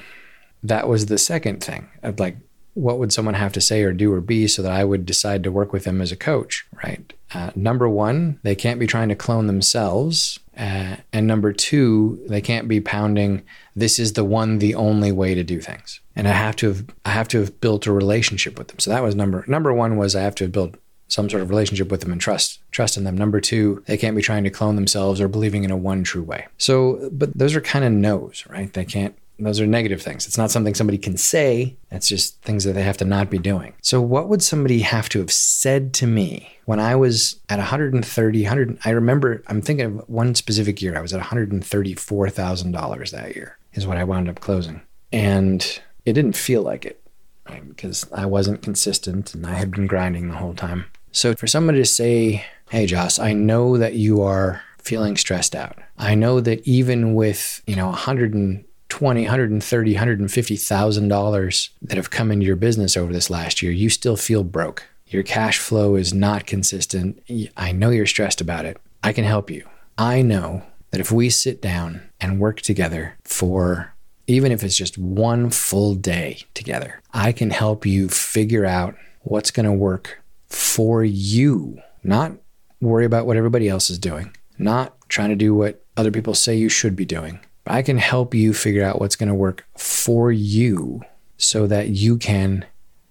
that 0.62 0.88
was 0.88 1.06
the 1.06 1.18
second 1.18 1.62
thing 1.62 1.88
of 2.02 2.20
like 2.20 2.36
what 2.74 2.98
would 2.98 3.12
someone 3.12 3.34
have 3.34 3.52
to 3.52 3.60
say 3.60 3.82
or 3.82 3.92
do 3.92 4.12
or 4.12 4.20
be 4.20 4.46
so 4.46 4.62
that 4.62 4.72
I 4.72 4.84
would 4.84 5.06
decide 5.06 5.42
to 5.44 5.52
work 5.52 5.72
with 5.72 5.84
them 5.84 6.00
as 6.00 6.12
a 6.12 6.16
coach, 6.16 6.66
right? 6.84 7.12
Uh, 7.32 7.50
number 7.54 7.88
one, 7.88 8.40
they 8.42 8.54
can't 8.54 8.80
be 8.80 8.86
trying 8.86 9.08
to 9.08 9.14
clone 9.14 9.46
themselves. 9.46 10.40
Uh, 10.56 10.96
and 11.12 11.26
number 11.26 11.52
two, 11.52 12.22
they 12.28 12.40
can't 12.40 12.68
be 12.68 12.80
pounding, 12.80 13.42
this 13.74 13.98
is 13.98 14.12
the 14.14 14.24
one, 14.24 14.58
the 14.58 14.74
only 14.74 15.12
way 15.12 15.34
to 15.34 15.44
do 15.44 15.60
things. 15.60 16.00
And 16.16 16.28
I 16.28 16.32
have 16.32 16.56
to 16.56 16.68
have, 16.68 16.84
I 17.04 17.10
have 17.10 17.28
to 17.28 17.40
have 17.40 17.60
built 17.60 17.86
a 17.86 17.92
relationship 17.92 18.58
with 18.58 18.68
them. 18.68 18.78
So 18.78 18.90
that 18.90 19.02
was 19.02 19.14
number, 19.14 19.44
number 19.46 19.72
one 19.72 19.96
was 19.96 20.14
I 20.14 20.22
have 20.22 20.34
to 20.36 20.44
have 20.44 20.52
built 20.52 20.74
some 21.10 21.28
sort 21.28 21.42
of 21.42 21.50
relationship 21.50 21.90
with 21.90 22.00
them 22.00 22.12
and 22.12 22.20
trust 22.20 22.60
trust 22.70 22.96
in 22.96 23.04
them. 23.04 23.18
Number 23.18 23.40
two, 23.40 23.82
they 23.86 23.96
can't 23.96 24.14
be 24.14 24.22
trying 24.22 24.44
to 24.44 24.50
clone 24.50 24.76
themselves 24.76 25.20
or 25.20 25.28
believing 25.28 25.64
in 25.64 25.70
a 25.70 25.76
one 25.76 26.04
true 26.04 26.22
way. 26.22 26.46
So, 26.56 27.10
but 27.12 27.36
those 27.36 27.56
are 27.56 27.60
kind 27.60 27.84
of 27.84 27.92
no's, 27.92 28.44
right? 28.48 28.72
They 28.72 28.84
can't 28.84 29.16
those 29.46 29.60
are 29.60 29.66
negative 29.66 30.02
things. 30.02 30.26
It's 30.26 30.38
not 30.38 30.50
something 30.50 30.74
somebody 30.74 30.98
can 30.98 31.16
say. 31.16 31.76
It's 31.90 32.08
just 32.08 32.40
things 32.42 32.64
that 32.64 32.72
they 32.72 32.82
have 32.82 32.96
to 32.98 33.04
not 33.04 33.30
be 33.30 33.38
doing. 33.38 33.74
So, 33.82 34.00
what 34.00 34.28
would 34.28 34.42
somebody 34.42 34.80
have 34.80 35.08
to 35.10 35.18
have 35.18 35.32
said 35.32 35.92
to 35.94 36.06
me 36.06 36.58
when 36.64 36.80
I 36.80 36.96
was 36.96 37.40
at 37.48 37.58
130, 37.58 38.42
100? 38.42 38.78
I 38.84 38.90
remember, 38.90 39.42
I'm 39.46 39.62
thinking 39.62 39.86
of 39.86 40.08
one 40.08 40.34
specific 40.34 40.80
year. 40.82 40.96
I 40.96 41.00
was 41.00 41.12
at 41.12 41.22
$134,000 41.22 43.10
that 43.10 43.34
year, 43.34 43.58
is 43.72 43.86
what 43.86 43.96
I 43.96 44.04
wound 44.04 44.28
up 44.28 44.40
closing. 44.40 44.82
And 45.12 45.80
it 46.04 46.12
didn't 46.12 46.36
feel 46.36 46.62
like 46.62 46.84
it 46.84 47.02
right? 47.48 47.68
because 47.68 48.10
I 48.12 48.26
wasn't 48.26 48.62
consistent 48.62 49.34
and 49.34 49.46
I 49.46 49.54
had 49.54 49.70
been 49.70 49.86
grinding 49.86 50.28
the 50.28 50.36
whole 50.36 50.54
time. 50.54 50.86
So, 51.12 51.34
for 51.34 51.46
somebody 51.46 51.78
to 51.78 51.86
say, 51.86 52.44
Hey, 52.70 52.86
Jos, 52.86 53.18
I 53.18 53.32
know 53.32 53.76
that 53.78 53.94
you 53.94 54.22
are 54.22 54.62
feeling 54.78 55.16
stressed 55.16 55.54
out. 55.54 55.76
I 55.98 56.14
know 56.14 56.40
that 56.40 56.66
even 56.66 57.14
with, 57.14 57.62
you 57.66 57.76
know, 57.76 57.88
100 57.88 58.32
and 58.32 58.64
20, 58.90 59.22
130, 59.22 59.92
150,000 59.92 61.08
dollars 61.08 61.70
that 61.80 61.96
have 61.96 62.10
come 62.10 62.30
into 62.30 62.44
your 62.44 62.56
business 62.56 62.96
over 62.96 63.12
this 63.12 63.30
last 63.30 63.62
year, 63.62 63.72
you 63.72 63.88
still 63.88 64.16
feel 64.16 64.44
broke. 64.44 64.84
Your 65.06 65.22
cash 65.22 65.58
flow 65.58 65.96
is 65.96 66.12
not 66.12 66.46
consistent. 66.46 67.22
I 67.56 67.72
know 67.72 67.90
you're 67.90 68.06
stressed 68.06 68.40
about 68.40 68.64
it. 68.64 68.76
I 69.02 69.12
can 69.12 69.24
help 69.24 69.50
you. 69.50 69.66
I 69.96 70.22
know 70.22 70.62
that 70.90 71.00
if 71.00 71.10
we 71.10 71.30
sit 71.30 71.62
down 71.62 72.02
and 72.20 72.38
work 72.38 72.60
together 72.60 73.16
for 73.24 73.94
even 74.26 74.52
if 74.52 74.62
it's 74.62 74.76
just 74.76 74.96
one 74.98 75.50
full 75.50 75.94
day 75.94 76.38
together, 76.54 77.00
I 77.12 77.32
can 77.32 77.50
help 77.50 77.84
you 77.84 78.08
figure 78.08 78.64
out 78.64 78.94
what's 79.22 79.50
going 79.50 79.66
to 79.66 79.72
work 79.72 80.22
for 80.48 81.02
you, 81.02 81.80
not 82.04 82.32
worry 82.80 83.04
about 83.04 83.26
what 83.26 83.36
everybody 83.36 83.68
else 83.68 83.90
is 83.90 83.98
doing, 83.98 84.34
not 84.58 84.96
trying 85.08 85.30
to 85.30 85.36
do 85.36 85.54
what 85.54 85.84
other 85.96 86.12
people 86.12 86.34
say 86.34 86.56
you 86.56 86.68
should 86.68 86.94
be 86.94 87.04
doing, 87.04 87.40
I 87.70 87.82
can 87.82 87.98
help 87.98 88.34
you 88.34 88.52
figure 88.52 88.84
out 88.84 89.00
what's 89.00 89.16
going 89.16 89.28
to 89.28 89.34
work 89.34 89.66
for 89.76 90.32
you 90.32 91.02
so 91.36 91.66
that 91.66 91.90
you 91.90 92.16
can 92.16 92.66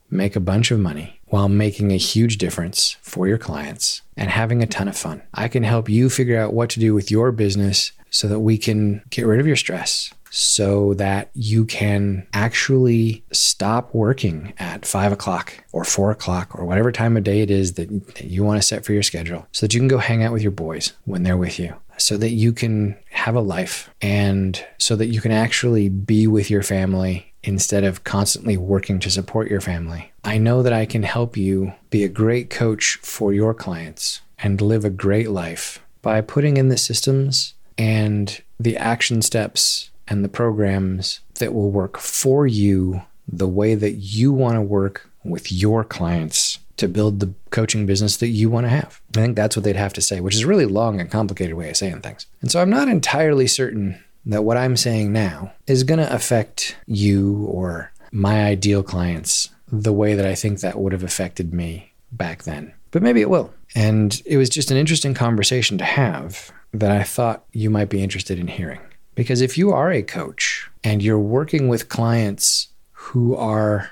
make 0.09 0.35
a 0.35 0.41
bunch 0.41 0.71
of 0.71 0.79
money 0.79 1.19
while 1.27 1.49
making 1.49 1.91
a 1.91 1.97
huge 1.97 2.37
difference 2.37 2.97
for 3.01 3.27
your 3.27 3.37
clients 3.37 4.01
and 4.17 4.29
having 4.29 4.61
a 4.61 4.67
ton 4.67 4.87
of 4.87 4.97
fun. 4.97 5.21
I 5.33 5.47
can 5.47 5.63
help 5.63 5.87
you 5.87 6.09
figure 6.09 6.39
out 6.39 6.53
what 6.53 6.69
to 6.71 6.79
do 6.79 6.93
with 6.93 7.11
your 7.11 7.31
business 7.31 7.91
so 8.09 8.27
that 8.27 8.39
we 8.39 8.57
can 8.57 9.03
get 9.11 9.25
rid 9.25 9.39
of 9.39 9.47
your 9.47 9.55
stress 9.55 10.11
so 10.31 10.93
that 10.95 11.29
you 11.33 11.65
can 11.65 12.27
actually 12.33 13.23
stop 13.31 13.93
working 13.93 14.53
at 14.57 14.85
five 14.85 15.11
o'clock 15.11 15.63
or 15.71 15.83
four 15.83 16.11
o'clock 16.11 16.57
or 16.57 16.65
whatever 16.65 16.91
time 16.91 17.17
of 17.17 17.23
day 17.23 17.41
it 17.41 17.49
is 17.49 17.73
that, 17.73 17.89
you 18.21 18.43
want 18.43 18.61
to 18.61 18.67
set 18.67 18.85
for 18.85 18.93
your 18.93 19.03
schedule 19.03 19.47
so 19.51 19.65
that 19.65 19.73
you 19.73 19.79
can 19.79 19.87
go 19.87 19.97
hang 19.97 20.23
out 20.23 20.33
with 20.33 20.41
your 20.41 20.51
boys 20.51 20.93
when 21.05 21.23
they're 21.23 21.37
with 21.37 21.57
you 21.57 21.73
so 21.99 22.17
that 22.17 22.31
you 22.31 22.53
can 22.53 22.95
have 23.11 23.35
a 23.35 23.41
life 23.41 23.89
and 24.01 24.65
so 24.77 24.95
that 24.95 25.07
you 25.07 25.21
can 25.21 25.31
actually 25.31 25.89
be 25.89 26.27
with 26.27 26.49
your 26.49 26.63
family 26.63 27.33
instead 27.43 27.83
of 27.83 28.03
constantly 28.03 28.57
working 28.57 28.99
to 28.99 29.09
support 29.09 29.49
your 29.49 29.61
family. 29.61 30.11
I 30.23 30.37
know 30.37 30.61
that 30.63 30.73
I 30.73 30.85
can 30.85 31.03
help 31.03 31.37
you 31.37 31.73
be 31.89 32.03
a 32.03 32.09
great 32.09 32.49
coach 32.49 32.97
for 33.01 33.33
your 33.33 33.53
clients 33.53 34.21
and 34.39 34.61
live 34.61 34.85
a 34.85 34.89
great 34.89 35.29
life 35.29 35.79
by 36.01 36.21
putting 36.21 36.57
in 36.57 36.69
the 36.69 36.77
systems 36.77 37.53
and 37.77 38.41
the 38.59 38.77
action 38.77 39.21
steps 39.21 39.89
and 40.07 40.23
the 40.23 40.29
programs 40.29 41.19
that 41.35 41.53
will 41.53 41.71
work 41.71 41.97
for 41.97 42.47
you 42.47 43.01
the 43.27 43.47
way 43.47 43.75
that 43.75 43.93
you 43.93 44.33
want 44.33 44.55
to 44.55 44.61
work 44.61 45.09
with 45.23 45.51
your 45.51 45.83
clients 45.83 46.59
to 46.79 46.87
build 46.87 47.19
the 47.19 47.33
coaching 47.51 47.85
business 47.85 48.17
that 48.17 48.27
you 48.27 48.49
want 48.49 48.65
to 48.65 48.69
have. 48.69 49.01
I 49.15 49.21
think 49.21 49.35
that's 49.35 49.55
what 49.55 49.63
they'd 49.63 49.75
have 49.75 49.93
to 49.93 50.01
say, 50.01 50.19
which 50.19 50.35
is 50.35 50.41
a 50.41 50.47
really 50.47 50.65
long 50.65 50.99
and 50.99 51.11
complicated 51.11 51.55
way 51.55 51.69
of 51.69 51.77
saying 51.77 52.01
things. 52.01 52.25
And 52.41 52.51
so 52.51 52.61
I'm 52.61 52.69
not 52.69 52.87
entirely 52.87 53.47
certain 53.47 54.03
that 54.25 54.43
what 54.43 54.57
I'm 54.57 54.77
saying 54.77 55.13
now 55.13 55.53
is 55.67 55.83
going 55.83 55.99
to 55.99 56.13
affect 56.13 56.77
you 56.85 57.45
or 57.45 57.91
my 58.11 58.45
ideal 58.45 58.83
clients 58.83 59.49
the 59.71 59.93
way 59.93 60.15
that 60.15 60.25
I 60.25 60.35
think 60.35 60.59
that 60.59 60.79
would 60.79 60.93
have 60.93 61.03
affected 61.03 61.53
me 61.53 61.93
back 62.11 62.43
then. 62.43 62.73
But 62.91 63.03
maybe 63.03 63.21
it 63.21 63.29
will. 63.29 63.53
And 63.75 64.21
it 64.25 64.37
was 64.37 64.49
just 64.49 64.71
an 64.71 64.77
interesting 64.77 65.13
conversation 65.13 65.77
to 65.77 65.85
have 65.85 66.51
that 66.73 66.91
I 66.91 67.03
thought 67.03 67.45
you 67.51 67.69
might 67.69 67.89
be 67.89 68.03
interested 68.03 68.39
in 68.39 68.47
hearing. 68.47 68.81
Because 69.15 69.41
if 69.41 69.57
you 69.57 69.71
are 69.71 69.91
a 69.91 70.01
coach 70.01 70.69
and 70.83 71.03
you're 71.03 71.19
working 71.19 71.67
with 71.67 71.89
clients 71.89 72.69
who 72.91 73.35
are 73.35 73.91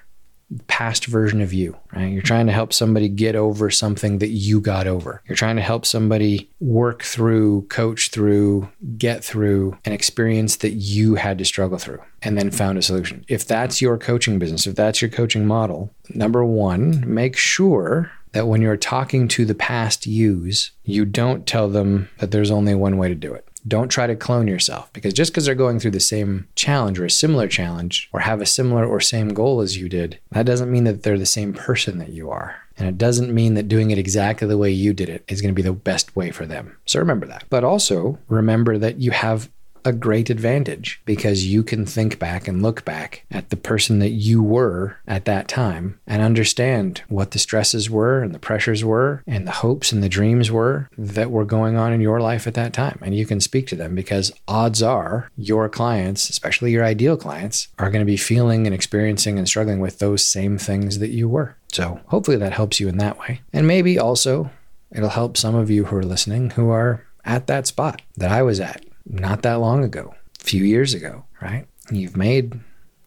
past 0.68 1.06
version 1.06 1.42
of 1.42 1.52
you, 1.54 1.76
right? 1.94 2.12
You're 2.12 2.22
trying 2.22 2.48
to 2.48 2.54
help 2.54 2.72
somebody 2.72 3.10
get 3.10 3.36
over 3.36 3.70
something 3.70 4.20
that 4.20 4.30
you 4.30 4.62
got 4.62 4.88
over. 4.88 5.22
You're 5.28 5.36
trying 5.36 5.58
to 5.58 5.62
help 5.62 5.86
somebody 5.86 6.50
work 6.60 7.04
through, 7.04 7.64
coach 7.64 8.10
through, 8.10 8.70
get 8.98 9.24
through 9.24 9.78
an 9.84 9.92
experience 9.92 10.58
that 10.58 10.72
you 10.72 11.16
had 11.16 11.38
to 11.40 11.46
struggle 11.46 11.78
through 11.78 12.00
and 12.22 12.38
then 12.38 12.52
found 12.52 12.78
a 12.78 12.82
solution. 12.82 13.26
If 13.28 13.46
that's 13.46 13.82
your 13.82 13.98
coaching 13.98 14.40
business, 14.40 14.68
if 14.68 14.76
that's 14.76 15.02
your 15.02 15.12
coaching 15.12 15.46
model, 15.46 15.94
number 16.14 16.46
one, 16.46 17.04
make 17.06 17.36
sure 17.36 18.12
that 18.38 18.46
when 18.46 18.62
you're 18.62 18.78
talking 18.78 19.28
to 19.28 19.46
the 19.46 19.56
past 19.56 20.06
yous, 20.06 20.70
you 20.84 21.06
don't 21.06 21.48
tell 21.48 21.68
them 21.68 22.08
that 22.20 22.30
there's 22.30 22.52
only 22.52 22.76
one 22.76 22.96
way 22.96 23.10
to 23.10 23.16
do 23.16 23.34
it. 23.34 23.48
Don't 23.68 23.90
try 23.90 24.06
to 24.06 24.16
clone 24.16 24.48
yourself 24.48 24.94
because 24.94 25.12
just 25.12 25.32
because 25.32 25.48
they're 25.48 25.56
going 25.56 25.80
through 25.80 25.92
the 25.92 26.00
same 26.00 26.48
challenge 26.54 27.00
or 27.00 27.06
a 27.06 27.10
similar 27.10 27.48
challenge 27.48 28.12
or 28.14 28.20
have 28.20 28.40
a 28.40 28.46
similar 28.46 28.86
or 28.86 29.00
same 29.00 29.30
goal 29.30 29.62
as 29.62 29.76
you 29.76 29.90
did, 29.90 30.20
that 30.30 30.46
doesn't 30.46 30.72
mean 30.72 30.84
that 30.84 31.02
they're 31.02 31.18
the 31.18 31.26
same 31.26 31.52
person 31.52 31.98
that 31.98 32.10
you 32.10 32.30
are. 32.30 32.58
And 32.78 32.88
it 32.88 33.00
doesn't 33.00 33.34
mean 33.34 33.56
that 33.56 33.68
doing 33.68 33.90
it 33.90 33.98
exactly 33.98 34.48
the 34.48 34.56
way 34.56 34.70
you 34.70 34.94
did 34.94 35.10
it 35.10 35.26
is 35.28 35.42
going 35.42 35.52
to 35.52 35.60
be 35.60 35.68
the 35.68 35.74
best 35.74 36.16
way 36.16 36.30
for 36.30 36.46
them. 36.46 36.78
So 36.86 37.00
remember 37.00 37.26
that. 37.26 37.46
But 37.50 37.64
also 37.64 38.20
remember 38.28 38.78
that 38.78 39.00
you 39.00 39.10
have 39.10 39.50
a 39.88 39.94
great 39.94 40.30
advantage 40.30 41.02
because 41.06 41.48
you 41.48 41.64
can 41.64 41.86
think 41.86 42.20
back 42.20 42.46
and 42.46 42.62
look 42.62 42.84
back 42.84 43.24
at 43.32 43.50
the 43.50 43.56
person 43.56 44.00
that 44.00 44.10
you 44.10 44.44
were 44.44 44.98
at 45.08 45.24
that 45.24 45.48
time 45.48 45.98
and 46.06 46.22
understand 46.22 47.02
what 47.08 47.32
the 47.32 47.40
stresses 47.40 47.90
were 47.90 48.22
and 48.22 48.36
the 48.36 48.40
pressures 48.40 48.84
were 48.84 49.24
and 49.26 49.48
the 49.48 49.52
hopes 49.52 49.94
and 49.94 50.04
the 50.04 50.10
dreams 50.10 50.52
were 50.52 50.90
that 50.98 51.32
were 51.32 51.46
going 51.46 51.78
on 51.78 51.94
in 51.94 52.02
your 52.02 52.20
life 52.20 52.46
at 52.48 52.54
that 52.54 52.74
time. 52.74 53.00
And 53.02 53.16
you 53.16 53.26
can 53.26 53.40
speak 53.40 53.66
to 53.68 53.78
them 53.78 53.96
because 53.96 54.34
odds 54.46 54.84
are 54.84 55.32
your 55.38 55.70
clients, 55.70 56.30
especially 56.30 56.74
your 56.74 56.84
ideal 56.84 57.16
clients, 57.16 57.70
are 57.80 57.90
going 57.90 58.02
to 58.02 58.06
be 58.06 58.18
feeling 58.18 58.68
and 58.68 58.76
experiencing 58.76 59.38
and 59.38 59.48
struggling 59.48 59.80
with 59.80 60.00
those 60.00 60.28
same 60.28 60.58
things 60.58 61.00
that 61.00 61.12
you 61.12 61.30
were. 61.30 61.56
So 61.72 62.02
hopefully 62.08 62.38
that 62.38 62.54
helps 62.54 62.82
you 62.82 62.90
in 62.90 62.98
that 62.98 63.20
way. 63.20 63.40
And 63.54 63.66
maybe 63.66 63.98
also 63.98 64.52
it'll 64.92 65.10
help 65.10 65.38
some 65.38 65.56
of 65.56 65.70
you 65.70 65.86
who 65.86 65.96
are 65.96 66.04
listening 66.04 66.50
who 66.52 66.70
are 66.72 67.06
at 67.24 67.48
that 67.48 67.68
spot 67.68 68.02
that 68.16 68.32
I 68.32 68.42
was 68.42 68.60
at 68.60 68.84
not 69.10 69.42
that 69.44 69.56
long 69.56 69.84
ago, 69.84 70.14
a 70.40 70.44
few 70.44 70.64
years 70.64 70.94
ago, 70.94 71.26
right? 71.42 71.66
You've 71.92 72.18
made 72.18 72.52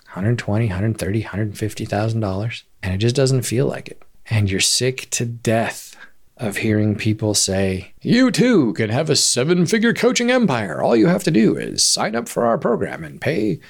120, 0.06 0.66
130, 0.66 1.20
150,000 1.20 2.20
dollars 2.20 2.64
and 2.82 2.94
it 2.94 2.98
just 2.98 3.16
doesn't 3.16 3.42
feel 3.42 3.66
like 3.66 3.88
it. 3.88 4.02
And 4.28 4.50
you're 4.50 4.60
sick 4.60 5.08
to 5.10 5.24
death 5.24 5.96
of 6.36 6.58
hearing 6.58 6.96
people 6.96 7.34
say, 7.34 7.92
"You 8.00 8.30
too 8.30 8.72
can 8.72 8.88
have 8.88 9.10
a 9.10 9.16
seven-figure 9.16 9.92
coaching 9.92 10.30
empire. 10.30 10.80
All 10.80 10.96
you 10.96 11.06
have 11.08 11.24
to 11.24 11.30
do 11.30 11.56
is 11.56 11.84
sign 11.84 12.16
up 12.16 12.28
for 12.28 12.46
our 12.46 12.56
program 12.56 13.04
and 13.04 13.20
pay 13.20 13.60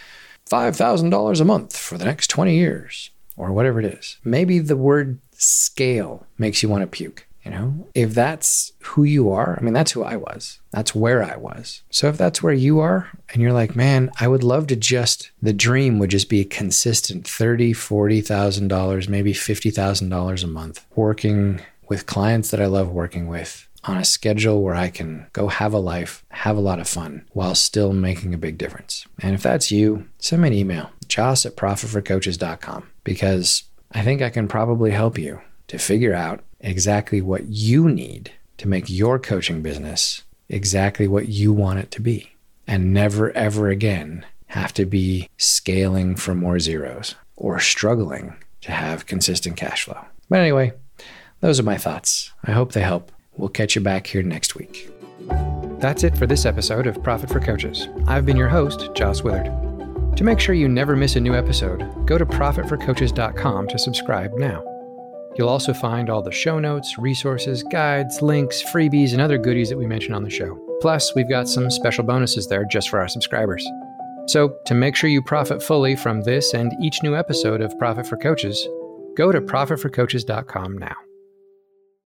$5,000 0.49 1.41
a 1.41 1.45
month 1.45 1.77
for 1.77 1.99
the 1.99 2.05
next 2.05 2.29
20 2.29 2.57
years 2.57 3.11
or 3.37 3.53
whatever 3.53 3.81
it 3.81 3.87
is. 3.87 4.19
Maybe 4.23 4.59
the 4.61 4.77
word 4.77 5.19
scale 5.33 6.27
makes 6.39 6.63
you 6.63 6.69
want 6.69 6.83
to 6.83 6.87
puke. 6.87 7.27
You 7.45 7.51
know, 7.51 7.89
if 7.95 8.13
that's 8.13 8.73
who 8.83 9.05
you 9.05 9.31
are, 9.31 9.57
I 9.59 9.65
mean, 9.65 9.73
that's 9.73 9.93
who 9.93 10.03
I 10.03 10.17
was. 10.17 10.61
That's 10.73 10.95
where 10.95 11.23
I 11.23 11.37
was. 11.37 11.83
So 11.91 12.09
if 12.09 12.19
that's 12.19 12.43
where 12.43 12.53
you 12.53 12.81
are 12.81 13.09
and 13.33 13.41
you're 13.41 13.55
like, 13.55 13.75
man, 13.75 14.11
I 14.21 14.29
would 14.29 14.45
love 14.45 14.67
to 14.67 14.77
just, 14.77 15.31
the 15.41 15.55
dream 15.55 15.99
would 15.99 16.11
just 16.11 16.29
be 16.29 16.41
a 16.41 16.45
consistent 16.45 17.25
$30,000, 17.25 17.71
$40,000, 17.71 19.09
maybe 19.09 19.33
$50,000 19.33 20.45
a 20.45 20.47
month 20.47 20.87
working 20.95 21.61
with 21.89 22.07
clients 22.07 22.51
that 22.51 22.61
I 22.61 22.67
love 22.67 22.91
working 22.91 23.27
with 23.27 23.67
on 23.85 23.97
a 23.97 24.05
schedule 24.05 24.63
where 24.63 24.75
I 24.75 24.91
can 24.91 25.27
go 25.33 25.49
have 25.49 25.73
a 25.73 25.79
life, 25.79 26.25
have 26.29 26.59
a 26.59 26.61
lot 26.61 26.79
of 26.79 26.89
fun 26.89 27.25
while 27.33 27.55
still 27.55 27.95
making 27.95 28.35
a 28.35 28.39
big 28.39 28.59
difference. 28.59 29.07
And 29.23 29.35
if 29.35 29.43
that's 29.43 29.71
you, 29.71 30.07
send 30.19 30.43
me 30.43 30.49
an 30.49 30.55
email, 30.55 30.91
joss 31.09 31.47
at 31.47 31.57
profitforcoaches.com, 31.57 32.89
because 33.03 33.65
I 33.93 34.03
think 34.03 34.21
I 34.21 34.29
can 34.29 34.47
probably 34.47 34.91
help 34.91 35.19
you 35.19 35.41
to 35.71 35.79
figure 35.79 36.13
out 36.13 36.41
exactly 36.59 37.21
what 37.21 37.47
you 37.47 37.89
need 37.89 38.33
to 38.59 38.67
make 38.67 38.91
your 38.91 39.21
coaching 39.21 39.63
business 39.63 40.25
exactly 40.49 41.07
what 41.07 41.29
you 41.29 41.53
want 41.53 41.79
it 41.79 41.93
to 41.93 42.03
be 42.03 42.33
and 42.67 42.93
never 42.93 43.31
ever 43.37 43.69
again 43.69 44.27
have 44.49 44.75
to 44.75 44.85
be 44.85 45.29
scaling 45.39 46.17
for 46.17 46.35
more 46.35 46.59
zeros 46.59 47.15
or 47.37 47.61
struggling 47.61 48.35
to 48.61 48.73
have 48.73 49.07
consistent 49.07 49.57
cash 49.57 49.85
flow. 49.85 50.05
But 50.29 50.41
anyway, 50.41 50.73
those 51.39 51.61
are 51.61 51.65
my 51.65 51.79
thoughts. 51.79 52.33
I 52.43 52.51
hope 52.51 52.73
they 52.73 52.83
help. 52.83 53.13
We'll 53.37 53.49
catch 53.49 53.77
you 53.77 53.81
back 53.81 54.09
here 54.09 54.25
next 54.25 54.57
week. 54.57 54.91
That's 55.79 56.03
it 56.03 56.19
for 56.19 56.27
this 56.27 56.47
episode 56.47 56.89
of 56.89 57.01
Profit 57.01 57.31
for 57.31 57.39
Coaches. 57.39 57.87
I've 58.09 58.27
been 58.27 58.37
your 58.37 58.49
host, 58.49 58.91
Jos 58.95 59.23
Willard. 59.23 59.47
To 60.17 60.25
make 60.25 60.41
sure 60.41 60.57
you 60.57 60.69
never 60.69 60.97
miss 60.97 61.15
a 61.15 61.21
new 61.21 61.37
episode, 61.37 61.89
go 62.07 62.19
to 62.19 62.27
profitforcoaches.com 62.27 63.69
to 63.69 63.79
subscribe 63.79 64.35
now. 64.35 64.70
You'll 65.37 65.49
also 65.49 65.73
find 65.73 66.11
all 66.11 66.23
the 66.23 66.33
show 66.33 66.59
notes, 66.59 66.99
resources, 66.99 67.63
guides, 67.63 68.21
links, 68.21 68.63
freebies, 68.63 69.13
and 69.13 69.21
other 69.21 69.39
goodies 69.39 69.69
that 69.69 69.79
we 69.79 69.87
mention 69.87 70.15
on 70.15 70.25
the 70.25 70.31
show. 70.31 70.59
Plus, 70.81 71.15
we've 71.15 71.29
got 71.29 71.49
some 71.49 71.71
special 71.71 72.05
bonuses 72.05 72.49
there 72.49 72.65
just 72.65 72.89
for 72.89 72.99
our 72.99 73.09
subscribers. 73.09 73.67
So, 74.27 74.57
to 74.67 74.75
make 74.75 74.97
sure 74.97 75.11
you 75.11 75.23
profit 75.23 75.63
fully 75.63 75.97
from 75.97 76.23
this 76.23 76.55
and 76.55 76.73
each 76.83 77.03
new 77.03 77.17
episode 77.17 77.61
of 77.61 77.79
Profit 77.79 78.07
for 78.07 78.17
Coaches, 78.17 78.69
go 79.17 79.33
to 79.33 79.41
profitforcoaches.com 79.41 80.79
now. 80.79 80.97